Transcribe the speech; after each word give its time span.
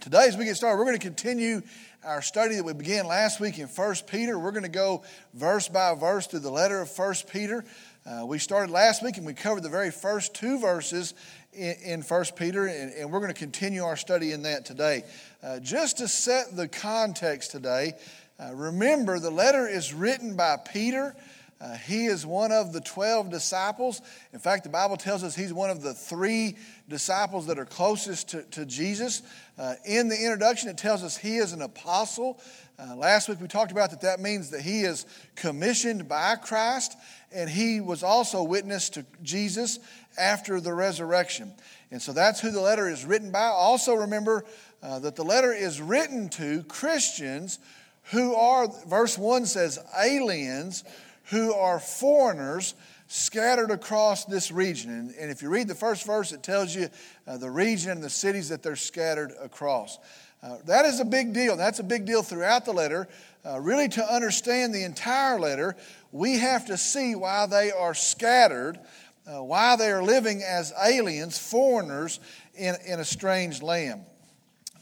Today, 0.00 0.24
as 0.28 0.34
we 0.34 0.46
get 0.46 0.56
started, 0.56 0.78
we're 0.78 0.86
going 0.86 0.98
to 0.98 1.06
continue 1.06 1.60
our 2.02 2.22
study 2.22 2.54
that 2.54 2.64
we 2.64 2.72
began 2.72 3.06
last 3.06 3.38
week 3.38 3.58
in 3.58 3.66
1 3.66 3.94
Peter. 4.06 4.38
We're 4.38 4.50
going 4.50 4.62
to 4.62 4.70
go 4.70 5.02
verse 5.34 5.68
by 5.68 5.94
verse 5.94 6.26
through 6.26 6.40
the 6.40 6.50
letter 6.50 6.80
of 6.80 6.88
1 6.98 7.14
Peter. 7.30 7.66
Uh, 8.06 8.24
we 8.24 8.38
started 8.38 8.72
last 8.72 9.02
week 9.02 9.18
and 9.18 9.26
we 9.26 9.34
covered 9.34 9.62
the 9.62 9.68
very 9.68 9.90
first 9.90 10.32
two 10.32 10.58
verses 10.58 11.12
in, 11.52 11.74
in 11.84 12.00
1 12.00 12.24
Peter, 12.34 12.64
and, 12.64 12.94
and, 12.94 13.12
we're 13.12 13.20
going 13.20 13.30
to 13.32 13.38
continue 13.38 13.84
our 13.84 13.96
study 13.96 14.32
in 14.32 14.44
that 14.44 14.64
today. 14.64 15.04
Uh, 15.42 15.60
just 15.60 15.98
to 15.98 16.08
set 16.08 16.56
the 16.56 16.66
context 16.66 17.50
today, 17.50 17.92
uh, 18.38 18.54
remember 18.54 19.18
the 19.18 19.30
letter 19.30 19.68
is 19.68 19.92
written 19.92 20.34
by 20.34 20.56
Peter. 20.56 21.14
Uh, 21.60 21.74
he 21.76 22.06
is 22.06 22.24
one 22.24 22.52
of 22.52 22.72
the 22.72 22.80
12 22.80 23.30
disciples. 23.30 24.00
In 24.32 24.38
fact, 24.38 24.64
the 24.64 24.70
Bible 24.70 24.96
tells 24.96 25.22
us 25.22 25.36
he's 25.36 25.52
one 25.52 25.68
of 25.68 25.82
the 25.82 25.92
three 25.92 26.56
disciples 26.88 27.46
that 27.48 27.58
are 27.58 27.66
closest 27.66 28.30
to, 28.30 28.42
to 28.44 28.64
Jesus. 28.64 29.22
Uh, 29.58 29.74
in 29.84 30.08
the 30.08 30.16
introduction, 30.16 30.70
it 30.70 30.78
tells 30.78 31.04
us 31.04 31.18
he 31.18 31.36
is 31.36 31.52
an 31.52 31.60
apostle. 31.60 32.40
Uh, 32.78 32.96
last 32.96 33.28
week 33.28 33.42
we 33.42 33.46
talked 33.46 33.72
about 33.72 33.90
that 33.90 34.00
that 34.00 34.20
means 34.20 34.50
that 34.50 34.62
he 34.62 34.82
is 34.82 35.04
commissioned 35.34 36.08
by 36.08 36.34
Christ 36.36 36.96
and 37.30 37.48
he 37.50 37.80
was 37.80 38.02
also 38.02 38.42
witness 38.42 38.88
to 38.90 39.04
Jesus 39.22 39.78
after 40.18 40.60
the 40.60 40.72
resurrection. 40.72 41.52
And 41.90 42.00
so 42.00 42.14
that's 42.14 42.40
who 42.40 42.50
the 42.50 42.60
letter 42.60 42.88
is 42.88 43.04
written 43.04 43.30
by. 43.30 43.44
Also, 43.44 43.94
remember 43.94 44.46
uh, 44.82 44.98
that 45.00 45.14
the 45.14 45.24
letter 45.24 45.52
is 45.52 45.80
written 45.80 46.30
to 46.30 46.62
Christians 46.64 47.58
who 48.04 48.34
are, 48.34 48.66
verse 48.86 49.18
1 49.18 49.44
says, 49.44 49.78
aliens 50.02 50.84
who 51.30 51.54
are 51.54 51.78
foreigners 51.78 52.74
scattered 53.06 53.70
across 53.70 54.24
this 54.24 54.52
region. 54.52 54.90
And, 54.90 55.14
and 55.18 55.30
if 55.30 55.42
you 55.42 55.48
read 55.48 55.68
the 55.68 55.74
first 55.74 56.06
verse, 56.06 56.32
it 56.32 56.42
tells 56.42 56.74
you 56.74 56.88
uh, 57.26 57.38
the 57.38 57.50
region 57.50 57.90
and 57.90 58.02
the 58.02 58.10
cities 58.10 58.48
that 58.50 58.62
they're 58.62 58.76
scattered 58.76 59.32
across. 59.42 59.98
Uh, 60.42 60.56
that 60.66 60.86
is 60.86 61.00
a 61.00 61.04
big 61.04 61.32
deal. 61.32 61.56
That's 61.56 61.80
a 61.80 61.84
big 61.84 62.06
deal 62.06 62.22
throughout 62.22 62.64
the 62.64 62.72
letter. 62.72 63.08
Uh, 63.44 63.60
really, 63.60 63.88
to 63.88 64.14
understand 64.14 64.74
the 64.74 64.84
entire 64.84 65.38
letter, 65.38 65.76
we 66.12 66.38
have 66.38 66.66
to 66.66 66.76
see 66.76 67.14
why 67.14 67.46
they 67.46 67.70
are 67.70 67.94
scattered, 67.94 68.78
uh, 69.26 69.42
why 69.42 69.76
they 69.76 69.90
are 69.90 70.02
living 70.02 70.42
as 70.42 70.72
aliens, 70.82 71.38
foreigners 71.38 72.20
in, 72.54 72.74
in 72.86 73.00
a 73.00 73.04
strange 73.04 73.62
land. 73.62 74.04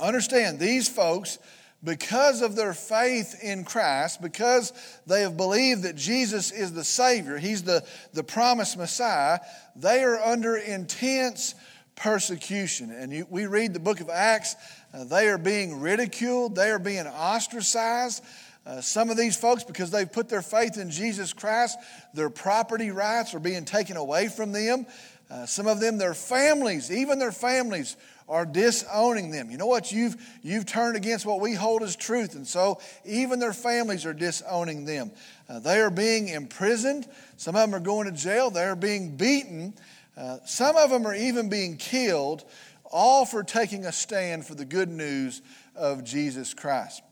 Understand, 0.01 0.59
these 0.59 0.89
folks 0.89 1.39
because 1.83 2.43
of 2.43 2.57
their 2.57 2.75
faith 2.75 3.39
in 3.43 3.65
Christ, 3.65 4.21
because 4.21 4.73
they 5.07 5.23
have 5.23 5.37
believed 5.37 5.83
that 5.85 5.95
Jesus 5.95 6.51
is 6.51 6.73
the 6.73 6.85
Savior, 6.85 7.39
He's 7.39 7.63
the, 7.63 7.85
the 8.13 8.25
promised 8.25 8.77
Messiah, 8.77 9.39
they 9.77 10.03
are 10.03 10.19
under 10.19 10.57
intense 10.57 11.55
persecution. 11.95 12.91
And 12.91 13.13
you, 13.13 13.27
we 13.31 13.47
read 13.47 13.75
the 13.75 13.81
book 13.81 14.01
of 14.01 14.09
Acts, 14.09 14.57
uh, 14.93 15.05
they 15.05 15.29
are 15.29 15.39
being 15.39 15.81
ridiculed, 15.81 16.57
they 16.57 16.71
are 16.71 16.79
being 16.79 17.07
ostracized. 17.07 18.25
Uh, 18.67 18.83
some 18.83 19.09
of 19.09 19.17
these 19.17 19.35
folks, 19.35 19.65
because 19.65 19.91
they've 19.91 20.13
put 20.13 20.29
their 20.29 20.43
faith 20.43 20.77
in 20.77 20.91
Jesus 20.91 21.33
Christ, 21.33 21.79
their 22.13 22.29
property 22.29 22.91
rights 22.91 23.35
are 23.35 23.41
being 23.41 23.65
taken 23.65 23.97
away 23.97 24.29
from 24.29 24.53
them. 24.53 24.85
Uh, 25.31 25.45
some 25.45 25.67
of 25.67 25.81
them, 25.81 25.99
their 25.99 26.15
families, 26.15 26.91
even 26.91 27.19
their 27.19 27.33
families, 27.33 27.97
are 28.29 28.47
disowning 28.47 29.31
them. 29.31 29.51
You 29.51 29.57
know 29.59 29.67
what? 29.67 29.91
You've, 29.91 30.17
you've 30.43 30.67
turned 30.67 30.97
against 30.97 31.25
what 31.25 31.41
we 31.41 31.55
hold 31.55 31.83
as 31.83 31.97
truth. 31.97 32.35
And 32.35 32.47
so 32.47 32.81
even 33.05 33.39
their 33.39 33.53
families 33.53 34.05
are 34.05 34.13
disowning 34.13 34.85
them. 34.85 35.11
Uh, 35.49 35.61
they 35.61 35.81
are 35.81 35.91
being 35.91 36.29
imprisoned. 36.29 37.07
Some 37.37 37.57
of 37.57 37.63
them 37.63 37.75
are 37.75 37.85
going 37.85 38.07
to 38.07 38.13
jail. 38.13 38.51
They 38.51 38.65
are 38.65 38.77
being 38.77 39.17
beaten. 39.17 39.75
Uh, 40.17 40.39
some 40.45 40.77
of 40.77 40.91
them 40.91 41.07
are 41.07 41.15
even 41.15 41.49
being 41.49 41.77
killed, 41.77 42.45
all 42.91 43.25
for 43.25 43.43
taking 43.43 43.87
a 43.87 43.93
stand 43.93 44.45
for 44.45 44.55
the 44.55 44.65
good 44.65 44.89
news 44.89 45.41
of 45.77 46.05
Jesus 46.05 46.55
Christ. 46.55 47.03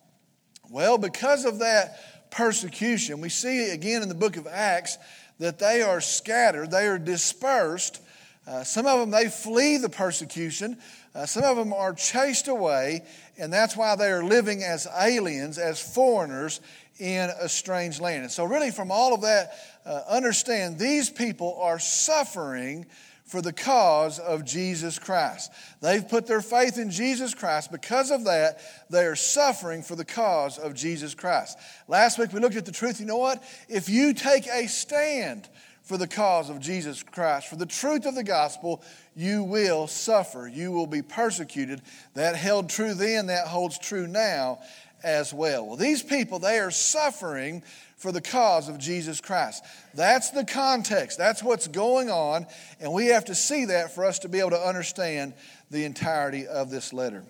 Well, 0.71 0.99
because 0.99 1.45
of 1.45 1.61
that 1.61 2.31
persecution, 2.31 3.21
we 3.21 3.29
see 3.29 3.71
again 3.71 4.03
in 4.03 4.09
the 4.09 4.15
book 4.15 4.37
of 4.37 4.47
Acts 4.47 4.99
that 5.39 5.59
they 5.59 5.83
are 5.83 6.01
scattered, 6.01 6.71
they 6.71 6.89
are 6.89 6.99
dispersed. 6.99 8.03
Uh, 8.47 8.63
some 8.63 8.87
of 8.87 9.01
them, 9.01 9.11
they 9.11 9.29
flee 9.29 9.77
the 9.77 9.89
persecution. 9.89 10.79
Uh, 11.15 11.27
some 11.27 11.43
of 11.43 11.57
them 11.57 11.73
are 11.73 11.93
chased 11.93 12.47
away, 12.49 13.03
and 13.39 13.53
that's 13.53 13.77
why 13.77 13.97
they 13.97 14.11
are 14.11 14.23
living 14.23 14.63
as 14.63 14.87
aliens, 14.97 15.59
as 15.59 15.81
foreigners 15.81 16.61
in 16.99 17.31
a 17.41 17.49
strange 17.49 18.01
land. 18.01 18.23
And 18.23 18.31
so, 18.31 18.45
really, 18.45 18.71
from 18.71 18.91
all 18.91 19.15
of 19.15 19.23
that, 19.23 19.53
uh, 19.85 20.03
understand 20.09 20.79
these 20.79 21.11
people 21.11 21.59
are 21.61 21.79
suffering 21.79 22.87
for 23.27 23.43
the 23.43 23.53
cause 23.53 24.21
of 24.21 24.45
Jesus 24.45 25.01
Christ. 25.01 25.53
They've 25.81 26.09
put 26.09 26.29
their 26.29 26.41
faith 26.41 26.79
in 26.79 26.91
Jesus 26.91 27.35
Christ. 27.35 27.73
Because 27.73 28.13
of 28.13 28.25
that, 28.25 28.61
they 28.89 29.05
are 29.05 29.17
suffering 29.17 29.83
for 29.83 29.97
the 29.97 30.05
cause 30.05 30.59
of 30.59 30.75
Jesus 30.75 31.13
Christ. 31.13 31.59
Last 31.89 32.19
week 32.19 32.33
we 32.33 32.39
looked 32.39 32.55
at 32.55 32.67
the 32.67 32.73
truth. 32.73 33.01
You 33.01 33.07
know 33.07 33.17
what? 33.17 33.43
If 33.69 33.89
you 33.89 34.15
take 34.15 34.47
a 34.47 34.69
stand 34.69 35.49
for 35.87 35.97
the 35.97 36.09
cause 36.09 36.51
of 36.51 36.59
Jesus 36.59 37.05
Christ, 37.05 37.49
for 37.49 37.55
the 37.55 37.65
truth 37.65 38.07
of 38.07 38.17
the 38.17 38.25
gospel, 38.25 38.83
you 39.15 39.45
will 39.45 39.87
suffer. 39.87 40.51
You 40.53 40.73
will 40.73 40.89
be 40.89 41.01
persecuted. 41.01 41.81
That 42.15 42.35
held 42.35 42.69
true 42.69 42.93
then, 42.93 43.29
that 43.29 43.47
holds 43.47 43.79
true 43.79 44.09
now 44.09 44.59
as 45.05 45.33
well. 45.33 45.65
Well, 45.65 45.77
these 45.77 46.03
people, 46.03 46.41
they 46.41 46.59
are 46.59 46.73
suffering 46.73 47.63
for 47.99 48.11
the 48.11 48.21
cause 48.21 48.69
of 48.69 48.79
Jesus 48.79 49.21
Christ. 49.21 49.65
That's 49.95 50.31
the 50.31 50.45
context. 50.45 51.19
That's 51.19 51.41
what's 51.41 51.69
going 51.69 52.11
on, 52.11 52.47
and 52.81 52.93
we 52.93 53.07
have 53.07 53.27
to 53.27 53.35
see 53.37 53.67
that 53.67 53.95
for 53.95 54.05
us 54.05 54.19
to 54.21 54.29
be 54.29 54.41
able 54.41 54.51
to 54.51 54.61
understand 54.61 55.35
the 55.71 55.85
entirety 55.85 56.49
of 56.49 56.69
this 56.69 56.93
letter. 56.93 57.23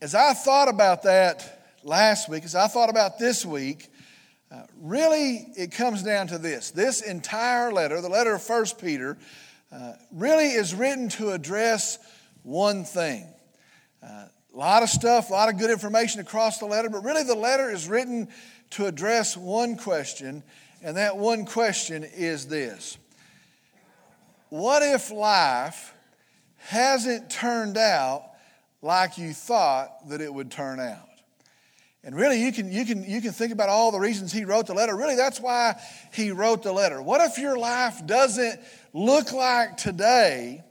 As 0.00 0.14
I 0.14 0.32
thought 0.32 0.68
about 0.68 1.02
that 1.02 1.76
last 1.82 2.28
week, 2.28 2.44
as 2.44 2.54
I 2.54 2.68
thought 2.68 2.88
about 2.88 3.18
this 3.18 3.44
week, 3.44 3.90
uh, 4.50 4.62
really, 4.80 5.46
it 5.56 5.72
comes 5.72 6.02
down 6.02 6.26
to 6.28 6.38
this. 6.38 6.70
This 6.70 7.02
entire 7.02 7.70
letter, 7.70 8.00
the 8.00 8.08
letter 8.08 8.34
of 8.34 8.48
1 8.48 8.64
Peter, 8.80 9.18
uh, 9.70 9.92
really 10.10 10.46
is 10.46 10.74
written 10.74 11.10
to 11.10 11.30
address 11.32 11.98
one 12.42 12.84
thing. 12.84 13.26
Uh, 14.02 14.26
a 14.54 14.56
lot 14.56 14.82
of 14.82 14.88
stuff, 14.88 15.28
a 15.28 15.32
lot 15.32 15.50
of 15.50 15.58
good 15.58 15.70
information 15.70 16.20
across 16.20 16.58
the 16.58 16.66
letter, 16.66 16.88
but 16.88 17.04
really 17.04 17.24
the 17.24 17.34
letter 17.34 17.70
is 17.70 17.88
written 17.88 18.28
to 18.70 18.86
address 18.86 19.36
one 19.36 19.76
question, 19.76 20.42
and 20.82 20.96
that 20.96 21.16
one 21.16 21.44
question 21.44 22.04
is 22.04 22.46
this 22.46 22.96
What 24.48 24.82
if 24.82 25.10
life 25.10 25.92
hasn't 26.56 27.30
turned 27.30 27.76
out 27.76 28.24
like 28.80 29.18
you 29.18 29.34
thought 29.34 30.08
that 30.08 30.22
it 30.22 30.32
would 30.32 30.50
turn 30.50 30.80
out? 30.80 31.08
And 32.08 32.16
really, 32.16 32.42
you 32.42 32.52
can, 32.52 32.72
you, 32.72 32.86
can, 32.86 33.04
you 33.04 33.20
can 33.20 33.32
think 33.32 33.52
about 33.52 33.68
all 33.68 33.92
the 33.92 34.00
reasons 34.00 34.32
he 34.32 34.46
wrote 34.46 34.66
the 34.66 34.72
letter. 34.72 34.96
Really, 34.96 35.14
that's 35.14 35.42
why 35.42 35.78
he 36.10 36.30
wrote 36.30 36.62
the 36.62 36.72
letter. 36.72 37.02
What 37.02 37.20
if 37.20 37.36
your 37.36 37.58
life 37.58 38.06
doesn't 38.06 38.58
look 38.94 39.34
like 39.34 39.76
today 39.76 40.64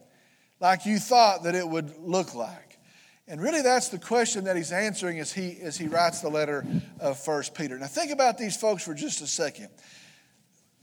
like 0.59 0.88
you 0.88 0.98
thought 0.98 1.44
that 1.44 1.53
it 1.53 1.70
would 1.70 1.94
look 2.00 2.34
like? 2.34 2.80
And 3.28 3.40
really, 3.40 3.62
that's 3.62 3.90
the 3.90 4.00
question 4.00 4.46
that 4.46 4.56
he's 4.56 4.72
answering 4.72 5.20
as 5.20 5.31
he, 5.31 5.59
as 5.62 5.78
he 5.78 5.88
writes 5.88 6.22
the 6.22 6.30
letter 6.30 6.66
of 7.00 7.20
First 7.20 7.54
Peter. 7.54 7.78
Now, 7.78 7.86
think 7.86 8.12
about 8.12 8.40
these 8.40 8.58
folks 8.58 8.84
for 8.84 8.96
just 8.96 9.22
a 9.22 9.28
second. 9.28 9.69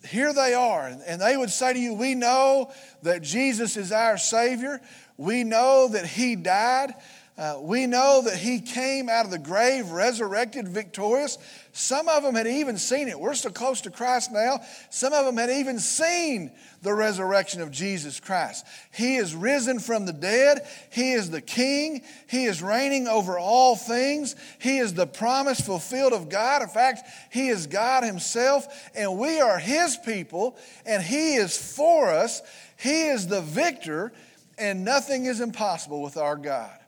Here 0.06 0.32
they 0.32 0.54
are, 0.54 0.86
and 1.04 1.20
they 1.20 1.36
would 1.36 1.50
say 1.50 1.72
to 1.72 1.78
you, 1.80 1.94
We 1.94 2.14
know 2.14 2.72
that 3.02 3.22
Jesus 3.22 3.76
is 3.76 3.90
our 3.90 4.18
Savior. 4.18 4.80
We 5.16 5.42
know 5.42 5.88
that 5.88 6.06
He 6.06 6.36
died. 6.36 6.94
Uh, 7.36 7.58
we 7.60 7.84
know 7.84 8.22
that 8.22 8.36
he 8.36 8.60
came 8.60 9.08
out 9.08 9.24
of 9.24 9.32
the 9.32 9.40
grave, 9.40 9.90
resurrected, 9.90 10.68
victorious. 10.68 11.36
Some 11.72 12.08
of 12.08 12.22
them 12.22 12.36
had 12.36 12.46
even 12.46 12.78
seen 12.78 13.08
it. 13.08 13.18
We're 13.18 13.34
so 13.34 13.50
close 13.50 13.80
to 13.80 13.90
Christ 13.90 14.30
now. 14.30 14.60
Some 14.88 15.12
of 15.12 15.24
them 15.26 15.36
had 15.36 15.50
even 15.50 15.80
seen 15.80 16.52
the 16.82 16.94
resurrection 16.94 17.60
of 17.60 17.72
Jesus 17.72 18.20
Christ. 18.20 18.64
He 18.92 19.16
is 19.16 19.34
risen 19.34 19.80
from 19.80 20.06
the 20.06 20.12
dead. 20.12 20.64
He 20.92 21.10
is 21.10 21.28
the 21.28 21.40
King. 21.40 22.02
He 22.28 22.44
is 22.44 22.62
reigning 22.62 23.08
over 23.08 23.36
all 23.36 23.74
things. 23.74 24.36
He 24.60 24.78
is 24.78 24.94
the 24.94 25.08
promise 25.08 25.60
fulfilled 25.60 26.12
of 26.12 26.28
God. 26.28 26.62
In 26.62 26.68
fact, 26.68 27.02
He 27.32 27.48
is 27.48 27.66
God 27.66 28.04
Himself, 28.04 28.92
and 28.94 29.18
we 29.18 29.40
are 29.40 29.58
His 29.58 29.96
people, 29.96 30.56
and 30.86 31.02
He 31.02 31.34
is 31.34 31.56
for 31.56 32.10
us. 32.10 32.42
He 32.76 33.06
is 33.06 33.26
the 33.26 33.40
victor, 33.40 34.12
and 34.56 34.84
nothing 34.84 35.24
is 35.24 35.40
impossible 35.40 36.00
with 36.00 36.16
our 36.16 36.36
God. 36.36 36.78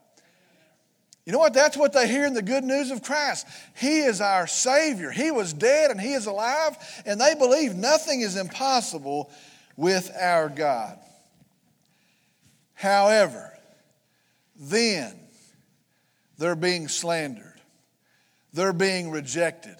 You 1.27 1.33
know 1.33 1.39
what? 1.39 1.53
That's 1.53 1.75
what 1.75 1.91
they 1.91 2.07
hear 2.07 2.25
in 2.25 2.33
the 2.33 2.41
good 2.41 2.63
news 2.63 2.89
of 2.89 3.03
Christ. 3.03 3.45
He 3.75 3.99
is 3.99 4.21
our 4.21 4.47
Savior. 4.47 5.11
He 5.11 5.29
was 5.29 5.51
dead 5.51 5.91
and 5.91 5.99
He 5.99 6.13
is 6.13 6.25
alive, 6.25 6.77
and 7.05 7.19
they 7.19 7.35
believe 7.35 7.75
nothing 7.75 8.21
is 8.21 8.37
impossible 8.37 9.29
with 9.75 10.09
our 10.17 10.47
God. 10.47 10.97
However, 12.75 13.51
then 14.55 15.19
they're 16.37 16.55
being 16.55 16.87
slandered, 16.87 17.59
they're 18.53 18.71
being 18.71 19.11
rejected, 19.11 19.75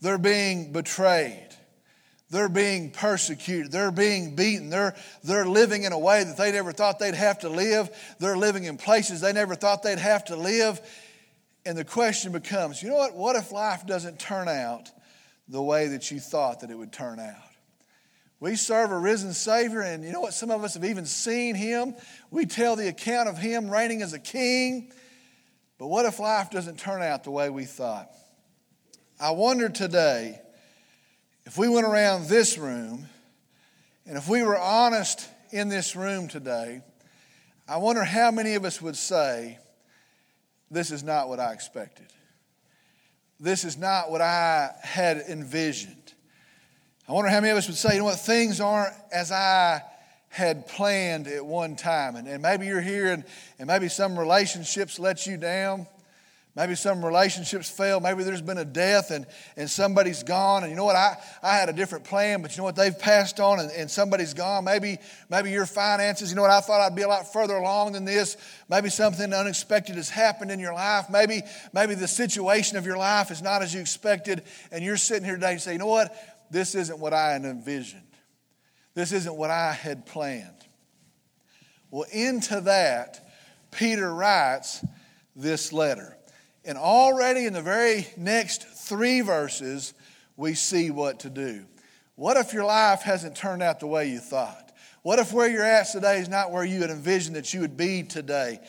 they're 0.00 0.18
being 0.18 0.70
betrayed, 0.70 1.48
they're 2.34 2.48
being 2.48 2.90
persecuted. 2.90 3.70
They're 3.70 3.92
being 3.92 4.34
beaten. 4.34 4.68
They're, 4.68 4.96
they're 5.22 5.46
living 5.46 5.84
in 5.84 5.92
a 5.92 5.98
way 5.98 6.24
that 6.24 6.36
they 6.36 6.50
never 6.50 6.72
thought 6.72 6.98
they'd 6.98 7.14
have 7.14 7.38
to 7.40 7.48
live. 7.48 7.88
They're 8.18 8.36
living 8.36 8.64
in 8.64 8.76
places 8.76 9.20
they 9.20 9.32
never 9.32 9.54
thought 9.54 9.84
they'd 9.84 10.00
have 10.00 10.24
to 10.26 10.36
live. 10.36 10.80
And 11.64 11.78
the 11.78 11.84
question 11.84 12.32
becomes 12.32 12.82
you 12.82 12.90
know 12.90 12.96
what? 12.96 13.14
What 13.14 13.36
if 13.36 13.52
life 13.52 13.86
doesn't 13.86 14.18
turn 14.18 14.48
out 14.48 14.90
the 15.48 15.62
way 15.62 15.88
that 15.88 16.10
you 16.10 16.18
thought 16.18 16.60
that 16.60 16.70
it 16.70 16.76
would 16.76 16.92
turn 16.92 17.20
out? 17.20 17.36
We 18.40 18.56
serve 18.56 18.90
a 18.90 18.98
risen 18.98 19.32
Savior, 19.32 19.80
and 19.80 20.04
you 20.04 20.10
know 20.10 20.20
what? 20.20 20.34
Some 20.34 20.50
of 20.50 20.64
us 20.64 20.74
have 20.74 20.84
even 20.84 21.06
seen 21.06 21.54
Him. 21.54 21.94
We 22.32 22.46
tell 22.46 22.74
the 22.74 22.88
account 22.88 23.28
of 23.28 23.38
Him 23.38 23.70
reigning 23.70 24.02
as 24.02 24.12
a 24.12 24.18
king. 24.18 24.92
But 25.78 25.86
what 25.86 26.04
if 26.04 26.18
life 26.18 26.50
doesn't 26.50 26.78
turn 26.78 27.00
out 27.00 27.22
the 27.22 27.30
way 27.30 27.48
we 27.48 27.64
thought? 27.64 28.10
I 29.20 29.30
wonder 29.30 29.68
today 29.68 30.40
if 31.46 31.58
we 31.58 31.68
went 31.68 31.86
around 31.86 32.28
this 32.28 32.58
room 32.58 33.06
and 34.06 34.16
if 34.16 34.28
we 34.28 34.42
were 34.42 34.58
honest 34.58 35.28
in 35.50 35.68
this 35.68 35.94
room 35.94 36.28
today, 36.28 36.82
I 37.68 37.78
wonder 37.78 38.04
how 38.04 38.30
many 38.30 38.54
of 38.54 38.64
us 38.64 38.80
would 38.82 38.96
say, 38.96 39.58
This 40.70 40.90
is 40.90 41.02
not 41.02 41.28
what 41.28 41.40
I 41.40 41.52
expected. 41.52 42.06
This 43.40 43.64
is 43.64 43.76
not 43.76 44.10
what 44.10 44.20
I 44.20 44.70
had 44.82 45.18
envisioned. 45.28 46.12
I 47.08 47.12
wonder 47.12 47.30
how 47.30 47.40
many 47.40 47.50
of 47.50 47.58
us 47.58 47.66
would 47.66 47.76
say, 47.76 47.94
you 47.94 47.98
know 47.98 48.06
what, 48.06 48.18
things 48.18 48.60
aren't 48.60 48.94
as 49.12 49.30
I 49.30 49.82
had 50.30 50.66
planned 50.66 51.26
at 51.26 51.44
one 51.44 51.76
time. 51.76 52.16
And, 52.16 52.26
and 52.26 52.42
maybe 52.42 52.66
you're 52.66 52.80
here 52.80 53.12
and, 53.12 53.24
and 53.58 53.66
maybe 53.66 53.88
some 53.88 54.18
relationships 54.18 54.98
let 54.98 55.26
you 55.26 55.36
down. 55.36 55.86
Maybe 56.56 56.76
some 56.76 57.04
relationships 57.04 57.68
fail. 57.68 57.98
Maybe 57.98 58.22
there's 58.22 58.40
been 58.40 58.58
a 58.58 58.64
death 58.64 59.10
and, 59.10 59.26
and 59.56 59.68
somebody's 59.68 60.22
gone. 60.22 60.62
And 60.62 60.70
you 60.70 60.76
know 60.76 60.84
what? 60.84 60.94
I, 60.94 61.16
I 61.42 61.56
had 61.56 61.68
a 61.68 61.72
different 61.72 62.04
plan, 62.04 62.42
but 62.42 62.52
you 62.52 62.58
know 62.58 62.64
what? 62.64 62.76
They've 62.76 62.96
passed 62.96 63.40
on 63.40 63.58
and, 63.58 63.72
and 63.72 63.90
somebody's 63.90 64.34
gone. 64.34 64.62
Maybe, 64.62 64.98
maybe 65.28 65.50
your 65.50 65.66
finances, 65.66 66.30
you 66.30 66.36
know 66.36 66.42
what? 66.42 66.52
I 66.52 66.60
thought 66.60 66.80
I'd 66.80 66.94
be 66.94 67.02
a 67.02 67.08
lot 67.08 67.32
further 67.32 67.56
along 67.56 67.94
than 67.94 68.04
this. 68.04 68.36
Maybe 68.68 68.88
something 68.88 69.32
unexpected 69.32 69.96
has 69.96 70.08
happened 70.08 70.52
in 70.52 70.60
your 70.60 70.74
life. 70.74 71.10
Maybe, 71.10 71.42
maybe 71.72 71.96
the 71.96 72.06
situation 72.06 72.78
of 72.78 72.86
your 72.86 72.98
life 72.98 73.32
is 73.32 73.42
not 73.42 73.62
as 73.62 73.74
you 73.74 73.80
expected. 73.80 74.44
And 74.70 74.84
you're 74.84 74.96
sitting 74.96 75.24
here 75.24 75.34
today 75.34 75.52
and 75.52 75.60
say, 75.60 75.72
you 75.72 75.78
know 75.78 75.86
what? 75.86 76.16
This 76.52 76.76
isn't 76.76 77.00
what 77.00 77.12
I 77.12 77.32
had 77.32 77.44
envisioned. 77.44 78.02
This 78.94 79.10
isn't 79.10 79.34
what 79.34 79.50
I 79.50 79.72
had 79.72 80.06
planned. 80.06 80.50
Well, 81.90 82.06
into 82.12 82.60
that, 82.60 83.28
Peter 83.72 84.14
writes 84.14 84.84
this 85.34 85.72
letter. 85.72 86.16
And 86.64 86.78
already 86.78 87.46
in 87.46 87.52
the 87.52 87.62
very 87.62 88.06
next 88.16 88.66
three 88.66 89.20
verses, 89.20 89.94
we 90.36 90.54
see 90.54 90.90
what 90.90 91.20
to 91.20 91.30
do. 91.30 91.66
What 92.16 92.36
if 92.36 92.52
your 92.52 92.64
life 92.64 93.02
hasn't 93.02 93.36
turned 93.36 93.62
out 93.62 93.80
the 93.80 93.86
way 93.86 94.08
you 94.08 94.18
thought? 94.18 94.72
What 95.02 95.18
if 95.18 95.32
where 95.32 95.48
you're 95.48 95.64
at 95.64 95.90
today 95.90 96.18
is 96.18 96.28
not 96.28 96.50
where 96.50 96.64
you 96.64 96.80
had 96.80 96.90
envisioned 96.90 97.36
that 97.36 97.52
you 97.52 97.60
would 97.60 97.76
be 97.76 98.02
today? 98.02 98.60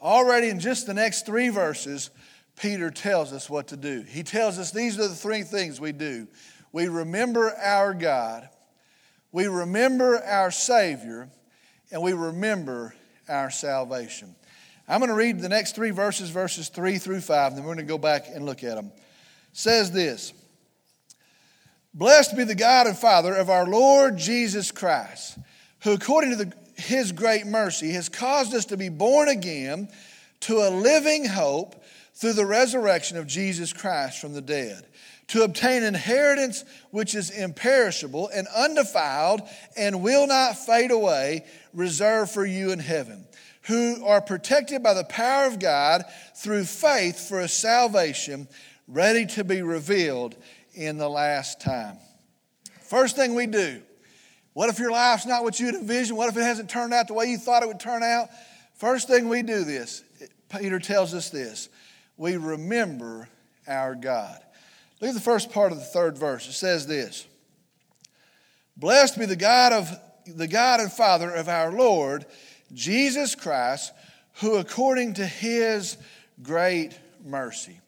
Already 0.00 0.48
in 0.48 0.60
just 0.60 0.86
the 0.86 0.94
next 0.94 1.26
three 1.26 1.50
verses, 1.50 2.10
Peter 2.56 2.90
tells 2.90 3.32
us 3.32 3.50
what 3.50 3.68
to 3.68 3.76
do. 3.76 4.02
He 4.02 4.22
tells 4.22 4.58
us 4.58 4.70
these 4.70 4.98
are 4.98 5.08
the 5.08 5.14
three 5.14 5.42
things 5.42 5.80
we 5.80 5.92
do 5.92 6.28
we 6.72 6.88
remember 6.88 7.52
our 7.56 7.92
God, 7.92 8.48
we 9.30 9.46
remember 9.46 10.18
our 10.24 10.50
Savior, 10.50 11.28
and 11.90 12.00
we 12.02 12.14
remember 12.14 12.94
our 13.28 13.50
salvation. 13.50 14.34
I'm 14.88 14.98
going 14.98 15.10
to 15.10 15.14
read 15.14 15.40
the 15.40 15.48
next 15.48 15.74
three 15.74 15.90
verses, 15.90 16.30
verses 16.30 16.68
three 16.68 16.98
through 16.98 17.20
five, 17.20 17.52
and 17.52 17.58
then 17.58 17.64
we're 17.64 17.74
going 17.74 17.86
to 17.86 17.90
go 17.90 17.98
back 17.98 18.26
and 18.32 18.44
look 18.44 18.64
at 18.64 18.74
them. 18.74 18.86
It 18.86 19.56
says 19.56 19.92
this 19.92 20.32
Blessed 21.94 22.36
be 22.36 22.44
the 22.44 22.54
God 22.54 22.86
and 22.86 22.96
Father 22.96 23.34
of 23.34 23.48
our 23.48 23.66
Lord 23.66 24.16
Jesus 24.16 24.72
Christ, 24.72 25.38
who 25.82 25.92
according 25.92 26.30
to 26.30 26.44
the, 26.44 26.52
his 26.76 27.12
great 27.12 27.46
mercy 27.46 27.92
has 27.92 28.08
caused 28.08 28.54
us 28.54 28.66
to 28.66 28.76
be 28.76 28.88
born 28.88 29.28
again 29.28 29.88
to 30.40 30.56
a 30.56 30.70
living 30.70 31.26
hope 31.26 31.82
through 32.14 32.32
the 32.32 32.46
resurrection 32.46 33.16
of 33.16 33.26
Jesus 33.26 33.72
Christ 33.72 34.20
from 34.20 34.32
the 34.32 34.40
dead, 34.40 34.86
to 35.28 35.44
obtain 35.44 35.84
inheritance 35.84 36.64
which 36.90 37.14
is 37.14 37.30
imperishable 37.30 38.28
and 38.34 38.48
undefiled 38.48 39.42
and 39.76 40.02
will 40.02 40.26
not 40.26 40.58
fade 40.58 40.90
away, 40.90 41.44
reserved 41.72 42.32
for 42.32 42.44
you 42.44 42.72
in 42.72 42.80
heaven 42.80 43.26
who 43.62 44.04
are 44.04 44.20
protected 44.20 44.82
by 44.82 44.94
the 44.94 45.04
power 45.04 45.46
of 45.46 45.58
God 45.58 46.04
through 46.34 46.64
faith 46.64 47.28
for 47.28 47.40
a 47.40 47.48
salvation 47.48 48.48
ready 48.88 49.26
to 49.26 49.44
be 49.44 49.62
revealed 49.62 50.34
in 50.74 50.98
the 50.98 51.08
last 51.08 51.60
time. 51.60 51.96
First 52.82 53.16
thing 53.16 53.34
we 53.34 53.46
do, 53.46 53.80
what 54.52 54.68
if 54.68 54.78
your 54.78 54.90
life's 54.90 55.26
not 55.26 55.44
what 55.44 55.58
you'd 55.60 55.74
envisioned? 55.74 56.18
What 56.18 56.28
if 56.28 56.36
it 56.36 56.42
hasn't 56.42 56.68
turned 56.68 56.92
out 56.92 57.08
the 57.08 57.14
way 57.14 57.26
you 57.26 57.38
thought 57.38 57.62
it 57.62 57.68
would 57.68 57.80
turn 57.80 58.02
out? 58.02 58.28
First 58.74 59.08
thing 59.08 59.28
we 59.28 59.42
do 59.42 59.64
this, 59.64 60.02
Peter 60.48 60.78
tells 60.78 61.14
us 61.14 61.30
this 61.30 61.68
we 62.16 62.36
remember 62.36 63.28
our 63.66 63.94
God. 63.94 64.38
Look 65.00 65.08
at 65.08 65.14
the 65.14 65.20
first 65.20 65.50
part 65.50 65.72
of 65.72 65.78
the 65.78 65.84
third 65.84 66.18
verse. 66.18 66.46
It 66.48 66.52
says 66.52 66.86
this 66.86 67.26
Blessed 68.76 69.18
be 69.18 69.26
the 69.26 69.36
God 69.36 69.72
of 69.72 69.90
the 70.26 70.48
God 70.48 70.80
and 70.80 70.92
Father 70.92 71.30
of 71.30 71.48
our 71.48 71.72
Lord 71.72 72.26
Jesus 72.72 73.34
Christ, 73.34 73.92
who 74.40 74.56
according 74.56 75.14
to 75.14 75.26
his 75.26 75.96
great 76.42 76.98
mercy. 77.24 77.78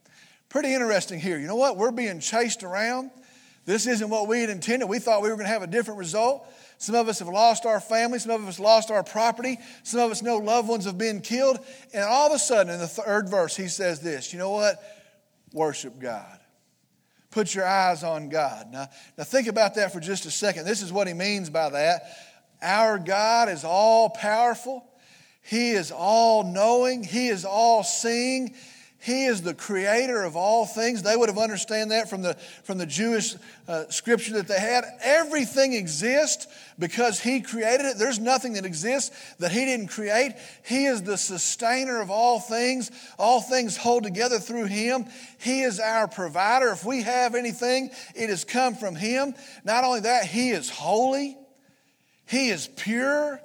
Pretty 0.48 0.72
interesting 0.72 1.19
here. 1.19 1.38
You 1.38 1.46
know 1.46 1.56
what? 1.56 1.76
We're 1.76 1.90
being 1.90 2.20
chased 2.20 2.62
around. 2.62 3.10
This 3.66 3.86
isn't 3.86 4.08
what 4.10 4.28
we 4.28 4.40
had 4.40 4.50
intended. 4.50 4.88
We 4.88 4.98
thought 4.98 5.22
we 5.22 5.31
were 5.31 5.36
going 5.36 5.46
to 5.46 5.52
have 5.52 5.62
a 5.62 5.66
different 5.66 5.98
result. 5.98 6.46
Some 6.78 6.94
of 6.94 7.08
us 7.08 7.19
have 7.20 7.28
lost 7.28 7.64
our 7.64 7.81
family. 7.81 8.19
Some 8.19 8.31
of 8.31 8.46
us 8.46 8.60
lost 8.60 8.90
our 8.90 9.02
property. 9.02 9.58
Some 9.84 10.00
of 10.00 10.10
us 10.10 10.22
know 10.22 10.36
loved 10.36 10.69
ones 10.69 10.84
have 10.84 10.98
been 10.98 11.22
killed. 11.22 11.58
And 11.94 12.04
all 12.04 12.26
of 12.26 12.32
a 12.34 12.38
sudden, 12.38 12.72
in 12.72 12.78
the 12.78 12.87
third 12.87 13.28
verse, 13.28 13.56
he 13.56 13.69
says 13.69 14.00
this 14.00 14.32
You 14.32 14.38
know 14.38 14.50
what? 14.50 14.82
Worship 15.52 15.98
God. 15.98 16.40
Put 17.30 17.54
your 17.54 17.66
eyes 17.66 18.04
on 18.04 18.28
God. 18.28 18.69
Now, 18.70 18.88
now 19.19 19.25
think 19.25 19.48
about 19.48 19.75
that 19.75 19.92
for 19.92 19.98
just 19.98 20.25
a 20.25 20.30
second. 20.30 20.66
This 20.66 20.82
is 20.82 20.92
what 20.92 21.08
he 21.08 21.14
means 21.14 21.50
by 21.50 21.70
that. 21.70 22.02
Our 22.64 22.99
God 22.99 23.50
is 23.50 23.62
all 23.62 24.08
powerful. 24.08 24.84
He 25.43 25.72
is 25.72 25.93
all 25.93 26.43
knowing. 26.43 27.05
He 27.05 27.28
is 27.28 27.44
all 27.44 27.84
seeing. 27.84 28.55
He 29.05 29.26
is 29.26 29.43
the 29.43 29.52
creator 29.52 30.22
of 30.22 30.34
all 30.34 30.64
things. 30.64 31.02
They 31.02 31.14
would 31.14 31.28
have 31.28 31.37
understood 31.37 31.90
that 31.90 32.08
from 32.08 32.22
the, 32.22 32.38
from 32.62 32.78
the 32.78 32.87
Jewish 32.87 33.34
uh, 33.69 33.84
scripture 33.90 34.32
that 34.34 34.49
they 34.49 34.58
had. 34.58 34.84
Everything 35.02 35.75
exists 35.75 36.46
because 36.78 37.20
He 37.20 37.43
created 37.43 37.84
it. 37.84 37.99
There's 37.99 38.19
nothing 38.19 38.55
that 38.55 38.64
exists 38.64 39.14
that 39.40 39.52
He 39.52 39.66
didn't 39.66 39.88
create. 39.88 40.32
He 40.64 40.87
is 40.87 41.02
the 41.02 41.19
sustainer 41.19 42.00
of 42.00 42.11
all 42.11 42.40
things. 42.40 42.90
All 43.19 43.43
things 43.43 43.76
hold 43.76 44.05
together 44.05 44.38
through 44.38 44.66
Him. 44.66 45.04
He 45.38 45.61
is 45.61 45.80
our 45.80 46.09
provider. 46.09 46.71
If 46.71 46.87
we 46.87 47.02
have 47.02 47.35
anything, 47.35 47.90
it 48.14 48.30
has 48.30 48.47
come 48.47 48.75
from 48.75 48.97
Him. 48.97 49.35
Not 49.64 49.85
only 49.85 50.00
that, 50.00 50.25
He 50.25 50.49
is 50.49 50.71
holy. 50.71 51.37
He 52.26 52.49
is 52.49 52.69
pure. 52.69 53.40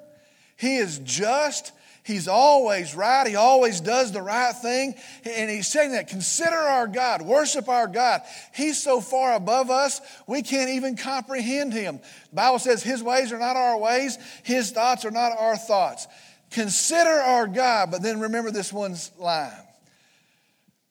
He 0.55 0.77
is 0.77 0.99
just. 0.99 1.71
He's 2.03 2.27
always 2.27 2.95
right. 2.95 3.27
He 3.27 3.35
always 3.35 3.81
does 3.81 4.11
the 4.11 4.21
right 4.21 4.55
thing. 4.55 4.95
And 5.25 5.49
he's 5.49 5.67
saying 5.67 5.91
that 5.91 6.07
consider 6.07 6.55
our 6.55 6.87
God, 6.87 7.21
worship 7.21 7.69
our 7.69 7.87
God. 7.87 8.21
He's 8.53 8.81
so 8.81 8.99
far 8.99 9.33
above 9.33 9.69
us, 9.69 10.01
we 10.25 10.41
can't 10.41 10.71
even 10.71 10.97
comprehend 10.97 11.71
him. 11.71 11.99
The 12.31 12.35
Bible 12.35 12.57
says 12.57 12.81
his 12.81 13.03
ways 13.03 13.31
are 13.31 13.37
not 13.37 13.55
our 13.55 13.77
ways, 13.77 14.17
his 14.43 14.71
thoughts 14.71 15.05
are 15.05 15.11
not 15.11 15.37
our 15.37 15.55
thoughts. 15.55 16.07
Consider 16.49 17.11
our 17.11 17.45
God, 17.45 17.91
but 17.91 18.01
then 18.01 18.19
remember 18.19 18.49
this 18.49 18.73
one's 18.73 19.11
line. 19.19 19.51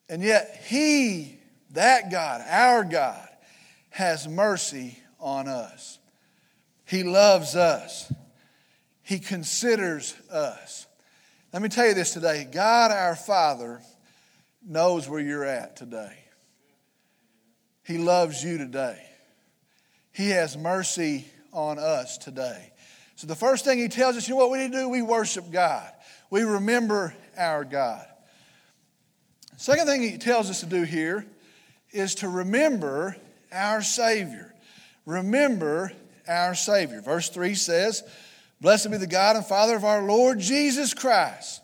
And 0.09 0.23
yet, 0.23 0.63
he, 0.69 1.39
that 1.73 2.11
God, 2.13 2.43
our 2.49 2.85
God, 2.85 3.29
has 3.91 4.29
mercy 4.29 4.99
on 5.19 5.49
us. 5.49 5.99
He 6.89 7.03
loves 7.03 7.55
us. 7.55 8.11
He 9.03 9.19
considers 9.19 10.15
us. 10.31 10.87
Let 11.53 11.61
me 11.63 11.69
tell 11.69 11.87
you 11.87 11.95
this 11.95 12.15
today 12.15 12.49
God, 12.51 12.91
our 12.91 13.15
Father, 13.15 13.81
knows 14.67 15.07
where 15.09 15.21
you're 15.21 15.45
at 15.45 15.77
today. 15.77 16.13
He 17.85 17.99
loves 17.99 18.43
you 18.43 18.57
today. 18.57 19.03
He 20.13 20.31
has 20.31 20.57
mercy 20.57 21.27
on 21.53 21.79
us 21.79 22.17
today. 22.17 22.73
So, 23.17 23.27
the 23.27 23.37
first 23.37 23.65
thing 23.65 23.79
He 23.79 23.89
tells 23.89 24.17
us, 24.17 24.27
you 24.27 24.35
know 24.35 24.39
what 24.39 24.51
we 24.51 24.59
need 24.59 24.73
to 24.73 24.79
do? 24.79 24.89
We 24.89 25.03
worship 25.03 25.51
God, 25.51 25.91
we 26.31 26.43
remember 26.43 27.15
our 27.37 27.65
God. 27.65 28.07
Second 29.59 29.87
thing 29.87 30.03
He 30.03 30.17
tells 30.17 30.49
us 30.49 30.61
to 30.61 30.67
do 30.67 30.85
here 30.85 31.27
is 31.91 32.15
to 32.17 32.29
remember 32.31 33.17
our 33.53 33.83
Savior. 33.83 34.55
Remember 35.05 35.93
our 36.29 36.55
Savior. 36.55 37.01
Verse 37.01 37.29
3 37.29 37.55
says, 37.55 38.03
Blessed 38.61 38.91
be 38.91 38.97
the 38.97 39.07
God 39.07 39.37
and 39.37 39.45
Father 39.45 39.77
of 39.77 39.85
our 39.85 40.03
Lord 40.03 40.39
Jesus 40.41 40.95
Christ, 40.95 41.63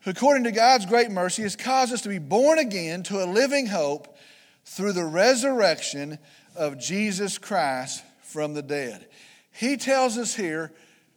who 0.00 0.10
according 0.10 0.44
to 0.44 0.52
God's 0.52 0.86
great 0.86 1.10
mercy 1.10 1.42
has 1.42 1.56
caused 1.56 1.92
us 1.92 2.02
to 2.02 2.08
be 2.08 2.18
born 2.18 2.58
again 2.58 3.02
to 3.04 3.22
a 3.22 3.26
living 3.26 3.66
hope 3.66 4.16
through 4.64 4.92
the 4.92 5.04
resurrection 5.04 6.18
of 6.56 6.78
Jesus 6.78 7.38
Christ 7.38 8.04
from 8.22 8.54
the 8.54 8.62
dead. 8.62 9.06
He 9.52 9.76
tells 9.76 10.18
us 10.18 10.34
here, 10.34 10.72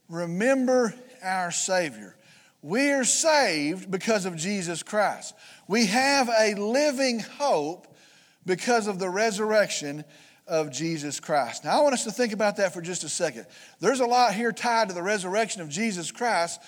remember 0.09 0.93
our 1.23 1.51
Savior. 1.51 2.15
We 2.61 2.91
are 2.91 3.03
saved 3.03 3.91
because 3.91 4.25
of 4.25 4.35
Jesus 4.35 4.83
Christ. 4.83 5.33
We 5.67 5.87
have 5.87 6.29
a 6.29 6.55
living 6.55 7.19
hope 7.19 7.87
because 8.45 8.87
of 8.87 8.99
the 8.99 9.09
resurrection 9.09 10.05
of 10.47 10.71
Jesus 10.71 11.19
Christ. 11.19 11.63
Now, 11.63 11.79
I 11.79 11.81
want 11.81 11.93
us 11.93 12.03
to 12.03 12.11
think 12.11 12.33
about 12.33 12.57
that 12.57 12.73
for 12.73 12.81
just 12.81 13.03
a 13.03 13.09
second. 13.09 13.45
There's 13.79 13.99
a 13.99 14.05
lot 14.05 14.33
here 14.33 14.51
tied 14.51 14.89
to 14.89 14.95
the 14.95 15.03
resurrection 15.03 15.61
of 15.61 15.69
Jesus 15.69 16.11
Christ, 16.11 16.59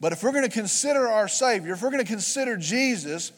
but 0.00 0.12
if 0.12 0.22
we're 0.22 0.32
going 0.32 0.44
to 0.44 0.50
consider 0.50 1.08
our 1.08 1.28
Savior, 1.28 1.72
if 1.72 1.82
we're 1.82 1.90
going 1.90 2.04
to 2.04 2.10
consider 2.10 2.56
Jesus, 2.56 3.32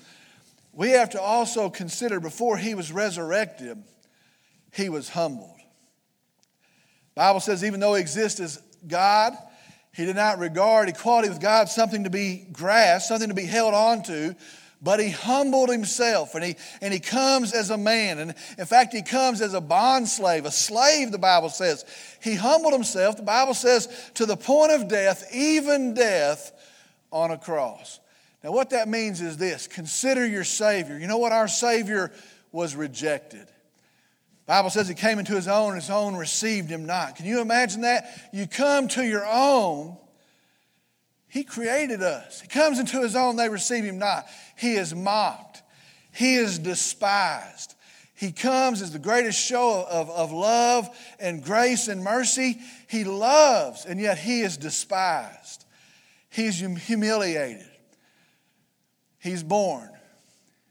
we 0.72 0.90
have 0.90 1.10
to 1.10 1.20
also 1.20 1.70
consider 1.70 2.20
before 2.20 2.56
he 2.56 2.74
was 2.74 2.92
resurrected, 2.92 3.82
he 4.72 4.88
was 4.88 5.08
humbled. 5.08 5.56
Bible 7.14 7.40
says 7.40 7.64
even 7.64 7.80
though 7.80 7.94
he 7.94 8.00
exists 8.02 8.40
as 8.40 8.60
God, 8.86 9.32
he 9.94 10.04
did 10.04 10.16
not 10.16 10.38
regard 10.38 10.90
equality 10.90 11.30
with 11.30 11.40
God 11.40 11.70
something 11.70 12.04
to 12.04 12.10
be 12.10 12.46
grasped, 12.52 13.08
something 13.08 13.30
to 13.30 13.34
be 13.34 13.46
held 13.46 13.72
on 13.72 14.02
to, 14.02 14.36
but 14.83 15.00
he 15.00 15.11
humbled 15.11 15.71
himself 15.71 16.35
and 16.35 16.45
he, 16.45 16.56
and 16.80 16.92
he 16.92 17.00
comes 17.00 17.52
as 17.52 17.71
a 17.71 17.78
man. 17.78 18.18
And 18.18 18.35
in 18.59 18.66
fact, 18.66 18.92
he 18.92 19.02
comes 19.02 19.40
as 19.40 19.54
a 19.54 19.61
bond 19.61 20.09
slave, 20.09 20.45
a 20.45 20.50
slave, 20.50 21.12
the 21.12 21.18
Bible 21.18 21.49
says. 21.49 21.85
He 22.23 22.35
humbled 22.35 22.73
himself, 22.73 23.16
the 23.16 23.23
Bible 23.23 23.54
says, 23.54 23.88
to 24.14 24.26
the 24.26 24.37
point 24.37 24.73
of 24.73 24.88
death, 24.88 25.28
even 25.35 25.95
death 25.95 26.52
on 27.11 27.30
a 27.30 27.38
cross. 27.38 28.00
Now, 28.45 28.52
what 28.52 28.71
that 28.71 28.88
means 28.88 29.21
is 29.21 29.37
this 29.37 29.66
consider 29.66 30.26
your 30.26 30.45
Savior. 30.45 30.99
You 30.99 31.06
know 31.06 31.18
what? 31.18 31.33
Our 31.33 31.49
Savior 31.49 32.12
was 32.52 32.76
rejected. 32.76 33.49
Bible 34.47 34.71
says 34.71 34.87
he 34.87 34.95
came 34.95 35.18
into 35.18 35.35
his 35.35 35.49
own, 35.49 35.75
his 35.75 35.90
own 35.90 36.14
received 36.14 36.71
him 36.71 36.87
not. 36.87 37.16
Can 37.16 37.26
you 37.26 37.40
imagine 37.40 37.80
that? 37.80 38.28
You 38.33 38.47
come 38.47 38.87
to 38.88 39.04
your 39.04 39.26
own, 39.26 39.97
he 41.28 41.45
created 41.45 42.02
us. 42.02 42.40
He 42.40 42.49
comes 42.49 42.78
into 42.78 43.00
his 43.00 43.16
own, 43.16 43.37
they 43.37 43.49
receive 43.49 43.85
him 43.85 43.99
not. 43.99 44.26
He 44.56 44.75
is 44.75 44.95
mocked, 44.95 45.62
he 46.12 46.37
is 46.37 46.59
despised. 46.59 47.75
He 48.14 48.33
comes 48.33 48.80
as 48.80 48.92
the 48.92 48.99
greatest 48.99 49.38
show 49.38 49.87
of, 49.90 50.09
of 50.09 50.33
love 50.33 50.88
and 51.21 51.45
grace 51.45 51.87
and 51.88 52.02
mercy. 52.02 52.59
He 52.88 53.04
loves, 53.04 53.85
and 53.85 54.00
yet 54.00 54.16
he 54.16 54.40
is 54.40 54.56
despised. 54.56 55.66
He's 56.30 56.59
humiliated. 56.59 57.66
He's 59.18 59.42
born. 59.42 59.90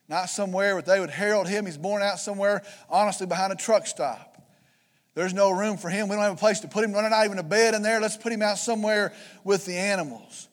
Not 0.07 0.29
somewhere 0.29 0.73
where 0.73 0.81
they 0.81 0.99
would 0.99 1.11
herald 1.11 1.47
him. 1.47 1.67
He's 1.67 1.77
born 1.77 2.01
out 2.01 2.19
somewhere, 2.19 2.63
honestly, 2.89 3.27
behind 3.27 3.53
a 3.53 3.55
truck 3.55 3.85
stop. 3.85 4.34
There's 5.15 5.33
no 5.33 5.51
room 5.51 5.77
for 5.77 5.89
him. 5.89 6.07
We 6.09 6.15
don't 6.15 6.23
have 6.23 6.33
a 6.33 6.37
place 6.37 6.59
to 6.59 6.67
put 6.67 6.83
him. 6.83 6.91
There's 6.91 7.09
not 7.09 7.25
even 7.25 7.39
a 7.39 7.43
bed 7.43 7.73
in 7.73 7.81
there. 7.81 7.99
Let's 7.99 8.17
put 8.17 8.31
him 8.31 8.41
out 8.41 8.57
somewhere 8.57 9.13
with 9.43 9.65
the 9.65 9.75
animals. 9.75 10.49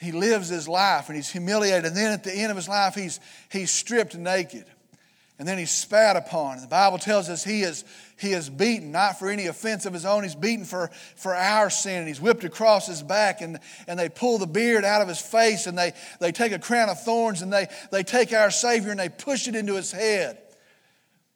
He 0.00 0.12
lives 0.12 0.48
his 0.48 0.66
life 0.66 1.08
and 1.08 1.16
he's 1.16 1.30
humiliated. 1.30 1.84
And 1.84 1.96
then 1.96 2.12
at 2.12 2.24
the 2.24 2.32
end 2.32 2.50
of 2.50 2.56
his 2.56 2.68
life, 2.68 2.94
he's, 2.94 3.20
he's 3.50 3.70
stripped 3.70 4.16
naked 4.16 4.64
and 5.38 5.46
then 5.46 5.56
he's 5.56 5.70
spat 5.70 6.16
upon. 6.16 6.60
The 6.60 6.66
Bible 6.66 6.98
tells 6.98 7.28
us 7.28 7.44
he 7.44 7.62
is, 7.62 7.84
he 8.18 8.32
is 8.32 8.50
beaten, 8.50 8.90
not 8.90 9.20
for 9.20 9.30
any 9.30 9.46
offense 9.46 9.86
of 9.86 9.92
his 9.92 10.04
own. 10.04 10.24
He's 10.24 10.34
beaten 10.34 10.64
for, 10.64 10.90
for 11.14 11.34
our 11.34 11.70
sin. 11.70 12.00
And 12.00 12.08
he's 12.08 12.20
whipped 12.20 12.42
across 12.42 12.88
his 12.88 13.04
back, 13.04 13.40
and, 13.40 13.60
and 13.86 13.96
they 13.96 14.08
pull 14.08 14.38
the 14.38 14.48
beard 14.48 14.84
out 14.84 15.00
of 15.00 15.06
his 15.06 15.20
face, 15.20 15.68
and 15.68 15.78
they, 15.78 15.92
they 16.18 16.32
take 16.32 16.50
a 16.50 16.58
crown 16.58 16.88
of 16.88 17.00
thorns, 17.00 17.42
and 17.42 17.52
they, 17.52 17.68
they 17.92 18.02
take 18.02 18.32
our 18.32 18.50
Savior 18.50 18.90
and 18.90 18.98
they 18.98 19.08
push 19.08 19.46
it 19.46 19.54
into 19.54 19.74
his 19.74 19.92
head. 19.92 20.38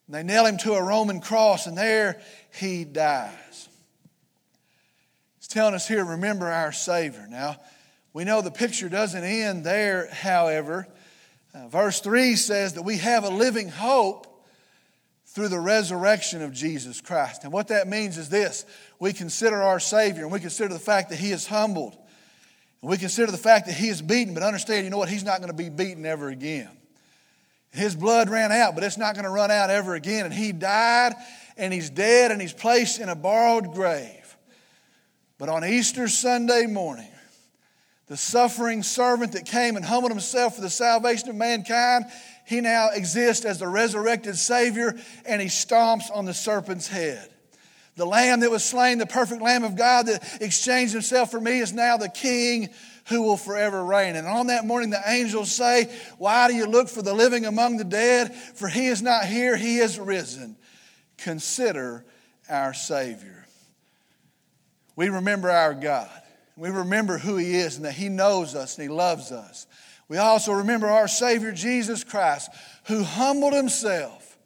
And 0.08 0.16
they 0.16 0.24
nail 0.24 0.46
him 0.46 0.56
to 0.58 0.74
a 0.74 0.82
Roman 0.82 1.20
cross, 1.20 1.68
and 1.68 1.78
there 1.78 2.20
he 2.54 2.84
dies. 2.84 3.68
He's 5.38 5.48
telling 5.48 5.74
us 5.74 5.88
here, 5.88 6.04
remember 6.04 6.46
our 6.46 6.72
Savior. 6.72 7.26
Now, 7.28 7.56
we 8.12 8.24
know 8.24 8.42
the 8.42 8.50
picture 8.50 8.88
doesn't 8.88 9.24
end 9.24 9.64
there, 9.64 10.08
however. 10.12 10.86
Uh, 11.54 11.68
verse 11.68 12.00
3 12.00 12.36
says 12.36 12.74
that 12.74 12.82
we 12.82 12.98
have 12.98 13.24
a 13.24 13.30
living 13.30 13.68
hope 13.68 14.26
through 15.26 15.48
the 15.48 15.60
resurrection 15.60 16.42
of 16.42 16.52
Jesus 16.52 17.00
Christ. 17.00 17.44
And 17.44 17.52
what 17.52 17.68
that 17.68 17.88
means 17.88 18.18
is 18.18 18.28
this 18.28 18.66
we 18.98 19.12
consider 19.12 19.62
our 19.62 19.80
Savior 19.80 20.22
and 20.22 20.32
we 20.32 20.40
consider 20.40 20.72
the 20.72 20.78
fact 20.78 21.10
that 21.10 21.18
He 21.18 21.32
is 21.32 21.46
humbled. 21.46 21.96
And 22.82 22.90
we 22.90 22.98
consider 22.98 23.32
the 23.32 23.38
fact 23.38 23.66
that 23.66 23.74
He 23.74 23.88
is 23.88 24.02
beaten, 24.02 24.34
but 24.34 24.42
understand, 24.42 24.84
you 24.84 24.90
know 24.90 24.98
what? 24.98 25.08
He's 25.08 25.24
not 25.24 25.38
going 25.38 25.50
to 25.50 25.56
be 25.56 25.70
beaten 25.70 26.04
ever 26.04 26.28
again. 26.28 26.68
His 27.70 27.96
blood 27.96 28.28
ran 28.28 28.52
out, 28.52 28.74
but 28.74 28.84
it's 28.84 28.98
not 28.98 29.14
going 29.14 29.24
to 29.24 29.30
run 29.30 29.50
out 29.50 29.70
ever 29.70 29.94
again. 29.94 30.26
And 30.26 30.34
He 30.34 30.52
died 30.52 31.14
and 31.56 31.72
He's 31.72 31.90
dead 31.90 32.30
and 32.30 32.40
He's 32.40 32.52
placed 32.52 33.00
in 33.00 33.08
a 33.08 33.16
borrowed 33.16 33.72
grave. 33.72 34.36
But 35.38 35.48
on 35.48 35.64
Easter 35.64 36.08
Sunday 36.08 36.66
morning, 36.66 37.08
the 38.06 38.16
suffering 38.16 38.82
servant 38.82 39.32
that 39.32 39.46
came 39.46 39.76
and 39.76 39.84
humbled 39.84 40.12
himself 40.12 40.56
for 40.56 40.60
the 40.60 40.70
salvation 40.70 41.30
of 41.30 41.36
mankind, 41.36 42.04
he 42.46 42.60
now 42.60 42.90
exists 42.90 43.44
as 43.44 43.58
the 43.58 43.66
resurrected 43.66 44.36
Savior 44.36 44.94
and 45.24 45.40
he 45.40 45.48
stomps 45.48 46.14
on 46.14 46.26
the 46.26 46.34
serpent's 46.34 46.88
head. 46.88 47.28
The 47.96 48.06
lamb 48.06 48.40
that 48.40 48.50
was 48.50 48.64
slain, 48.64 48.98
the 48.98 49.06
perfect 49.06 49.42
lamb 49.42 49.64
of 49.64 49.76
God 49.76 50.06
that 50.06 50.42
exchanged 50.42 50.92
himself 50.92 51.30
for 51.30 51.40
me, 51.40 51.58
is 51.58 51.72
now 51.72 51.96
the 51.96 52.08
king 52.08 52.70
who 53.08 53.22
will 53.22 53.36
forever 53.36 53.84
reign. 53.84 54.16
And 54.16 54.26
on 54.26 54.46
that 54.46 54.64
morning, 54.64 54.90
the 54.90 55.02
angels 55.06 55.50
say, 55.52 55.92
Why 56.18 56.48
do 56.48 56.54
you 56.54 56.66
look 56.66 56.88
for 56.88 57.02
the 57.02 57.12
living 57.12 57.44
among 57.44 57.76
the 57.76 57.84
dead? 57.84 58.34
For 58.34 58.68
he 58.68 58.86
is 58.86 59.02
not 59.02 59.26
here, 59.26 59.56
he 59.56 59.78
is 59.78 59.98
risen. 59.98 60.56
Consider 61.22 62.04
our 62.48 62.74
Savior. 62.74 63.46
We 64.96 65.08
remember 65.08 65.50
our 65.50 65.72
God. 65.72 66.10
We 66.56 66.68
remember 66.70 67.16
who 67.16 67.36
He 67.36 67.54
is 67.54 67.76
and 67.76 67.84
that 67.84 67.94
He 67.94 68.08
knows 68.08 68.54
us 68.54 68.76
and 68.76 68.82
He 68.82 68.94
loves 68.94 69.30
us. 69.30 69.66
We 70.08 70.18
also 70.18 70.52
remember 70.52 70.88
our 70.88 71.08
Savior 71.08 71.52
Jesus 71.52 72.02
Christ, 72.04 72.50
who 72.84 73.04
humbled 73.04 73.52
Himself 73.52 74.36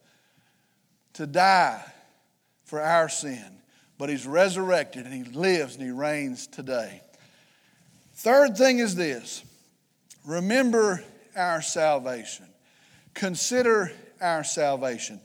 to 1.14 1.26
die 1.26 1.83
for 2.64 2.80
our 2.80 3.09
sin, 3.09 3.59
but 3.97 4.11
He's 4.11 4.26
resurrected 4.26 5.06
and 5.06 5.14
He 5.14 5.25
lives 5.33 5.76
and 5.76 5.85
He 5.85 5.90
reigns 5.90 6.47
today. 6.47 7.02
Third 8.14 8.56
thing 8.56 8.80
is 8.80 8.95
this 8.95 9.42
remember 10.26 11.02
our 11.35 11.62
salvation. 11.62 12.47
Consider 13.14 13.92
our 14.21 14.45
salvation. 14.45 15.21